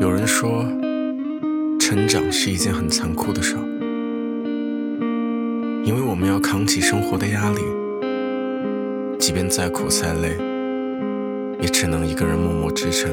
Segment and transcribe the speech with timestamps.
[0.00, 0.64] 有人说，
[1.80, 3.62] 成长是一件很残酷的事儿，
[5.84, 7.58] 因为我们要扛起生活的压力，
[9.18, 10.36] 即便再苦再累，
[11.60, 13.10] 也只能一个人默默支撑。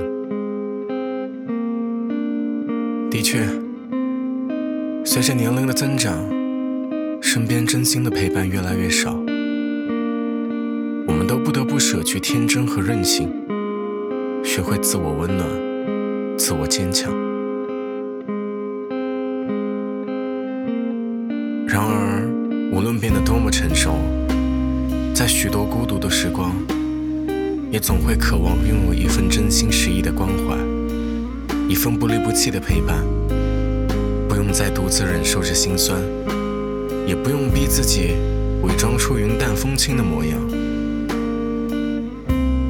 [3.10, 3.48] 的确，
[5.04, 6.14] 随着年龄的增长，
[7.20, 9.12] 身边真心的陪伴越来越少，
[11.08, 13.28] 我们都不得不舍去天真和任性，
[14.44, 15.65] 学会自我温暖。
[16.38, 17.12] 自我坚强。
[21.68, 22.28] 然而，
[22.72, 23.96] 无论变得多么成熟，
[25.14, 26.52] 在许多孤独的时光，
[27.72, 30.56] 也总会渴望拥有一份真心实意的关怀，
[31.68, 33.04] 一份不离不弃的陪伴。
[34.28, 36.02] 不用再独自忍受着心酸，
[37.08, 38.16] 也不用逼自己
[38.62, 40.40] 伪装出云淡风轻的模样。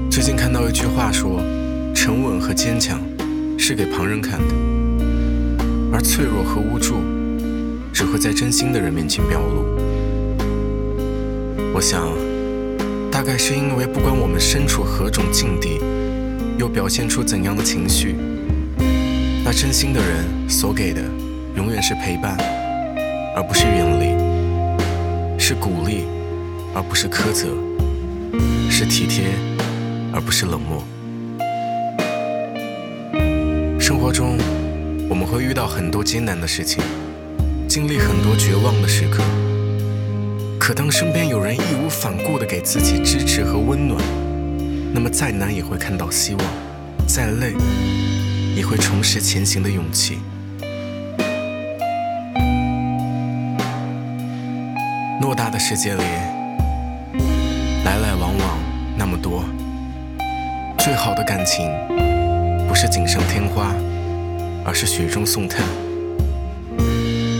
[0.09, 1.41] 最近看到一句话说
[1.93, 2.99] ：“沉稳和坚强。”
[3.57, 4.53] 是给旁人看的，
[5.91, 6.95] 而脆弱和无助
[7.91, 9.65] 只会在真心的人面前表露。
[11.73, 12.07] 我想，
[13.11, 15.79] 大概是因为不管我们身处何种境地，
[16.57, 18.15] 又表现出怎样的情绪，
[19.43, 21.01] 那真心的人所给的
[21.55, 22.37] 永远是陪伴，
[23.35, 26.03] 而不是远离；是鼓励，
[26.73, 27.47] 而不是苛责；
[28.69, 29.25] 是体贴，
[30.13, 30.83] 而不是冷漠。
[33.87, 34.35] 生活中，
[35.07, 36.83] 我们会遇到很多艰难的事情，
[37.69, 39.23] 经历很多绝望的时刻。
[40.59, 44.01] 可当身边有人义无反顾地给自己支持和温暖，
[44.91, 46.43] 那么再难也会看到希望，
[47.07, 47.53] 再累
[48.55, 50.17] 也会重拾前行的勇气。
[55.21, 56.01] 偌大的世界里，
[57.83, 58.57] 来来往往
[58.97, 59.45] 那么多，
[60.79, 61.69] 最好的感情。
[62.75, 63.73] 不是锦上添花，
[64.65, 65.65] 而是雪中送炭。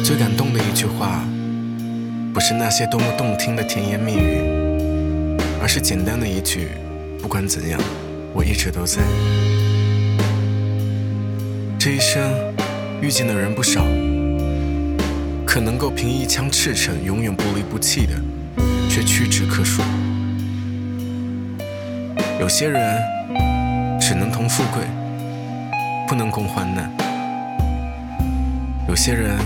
[0.01, 1.25] 最感动的一句话，
[2.33, 4.39] 不是那些多么动听的甜言蜜语，
[5.61, 6.69] 而是简单的一句
[7.21, 7.77] “不管怎样，
[8.33, 9.01] 我一直都在”。
[11.77, 12.23] 这一生
[13.01, 13.85] 遇见的人不少，
[15.45, 18.13] 可能够凭一腔赤诚永远不离不弃的，
[18.87, 19.81] 却屈指可数。
[22.39, 23.01] 有些人
[23.99, 24.81] 只能同富贵。
[26.07, 26.91] 不能共患难。
[28.87, 29.39] 有些人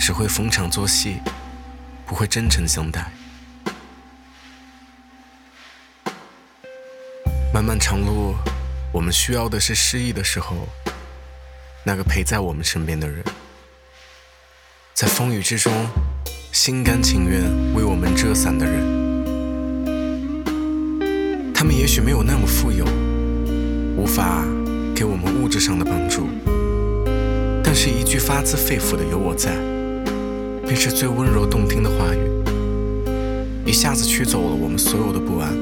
[0.00, 1.20] 只会逢场作戏，
[2.06, 3.12] 不会真诚相待。
[7.52, 8.34] 漫漫长路，
[8.92, 10.66] 我们需要的是失意的时候
[11.84, 13.22] 那个陪在我们身边的人，
[14.94, 15.70] 在风雨之中
[16.50, 17.42] 心甘情愿
[17.74, 19.02] 为我们遮伞的人。
[21.52, 22.86] 他们也许没有那么富有，
[23.96, 24.42] 无法。
[25.52, 26.28] 给我们物质上的帮助，
[27.62, 29.52] 但是一句发自肺腑的“有我在”，
[30.64, 32.18] 便是最温柔动听的话语，
[33.66, 35.54] 一下子驱走了我们所有的不安。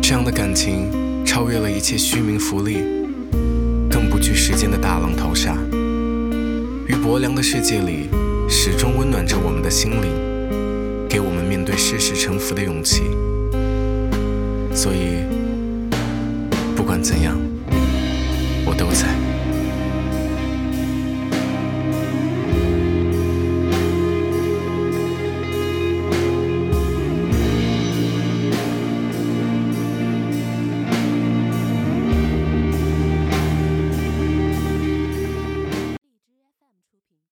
[0.00, 0.88] 这样的感情
[1.26, 2.84] 超越了一切虚名浮利，
[3.90, 5.56] 更不惧时间的大浪淘沙，
[6.86, 8.08] 于薄凉的世界里，
[8.48, 13.02] 始终温暖着我们的心灵，给我们面对世事沉浮的勇气。
[14.72, 15.37] 所以。